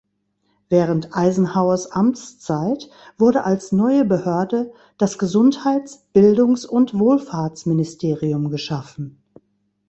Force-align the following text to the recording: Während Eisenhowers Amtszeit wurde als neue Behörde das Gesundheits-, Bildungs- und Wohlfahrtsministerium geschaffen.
Während 0.69 1.15
Eisenhowers 1.15 1.91
Amtszeit 1.91 2.89
wurde 3.19 3.43
als 3.43 3.71
neue 3.71 4.03
Behörde 4.03 4.71
das 4.97 5.19
Gesundheits-, 5.19 6.07
Bildungs- 6.11 6.65
und 6.65 6.97
Wohlfahrtsministerium 6.97 8.49
geschaffen. 8.49 9.21